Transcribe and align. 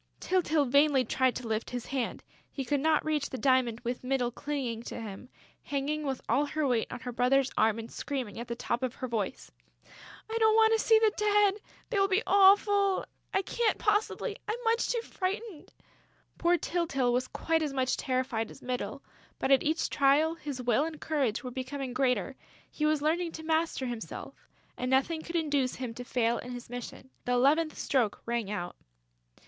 Tyltyl 0.19 0.65
vainly 0.67 1.05
tried 1.05 1.35
to 1.35 1.47
lift 1.47 1.69
his 1.69 1.85
hand: 1.85 2.23
he 2.51 2.65
could 2.65 2.79
not 2.79 3.05
reach 3.05 3.29
the 3.29 3.37
diamond 3.37 3.81
with 3.81 4.03
Mytyl 4.03 4.31
clinging 4.31 4.81
to 4.85 4.99
him, 4.99 5.29
hanging 5.61 6.05
with 6.07 6.21
all 6.27 6.47
her 6.47 6.65
weight 6.67 6.91
on 6.91 7.01
her 7.01 7.11
brother's 7.11 7.51
arm 7.55 7.77
and 7.77 7.91
screaming 7.91 8.39
at 8.39 8.47
the 8.47 8.55
top 8.55 8.81
of 8.81 8.95
her 8.95 9.07
voice: 9.07 9.51
"I 10.27 10.35
don't 10.39 10.55
want 10.55 10.73
to 10.73 10.79
see 10.83 10.97
the 10.97 11.11
Dead!... 11.15 11.53
They 11.91 11.99
will 11.99 12.07
be 12.07 12.23
awful!... 12.25 13.05
I 13.31 13.43
can't 13.43 13.77
possibly!... 13.77 14.35
I 14.47 14.53
am 14.53 14.63
much 14.63 14.89
too 14.91 15.01
frightened!..." 15.01 15.71
Poor 16.39 16.57
Tyltyl 16.57 17.13
was 17.13 17.27
quite 17.27 17.61
as 17.61 17.71
much 17.71 17.95
terrified 17.95 18.49
as 18.49 18.63
Mytyl, 18.63 19.03
but 19.37 19.51
at 19.51 19.61
each 19.61 19.87
trial, 19.87 20.33
his 20.33 20.63
will 20.63 20.83
and 20.83 20.99
courage 20.99 21.43
were 21.43 21.51
becoming 21.51 21.93
greater; 21.93 22.35
he 22.71 22.87
was 22.87 23.03
learning 23.03 23.33
to 23.33 23.43
master 23.43 23.85
himself; 23.85 24.49
and 24.75 24.89
nothing 24.89 25.21
could 25.21 25.35
induce 25.35 25.75
him 25.75 25.93
to 25.93 26.03
fail 26.03 26.39
in 26.39 26.53
his 26.53 26.71
mission. 26.71 27.11
The 27.25 27.33
eleventh 27.33 27.77
stroke 27.77 28.23
rang 28.25 28.49
out. 28.49 28.75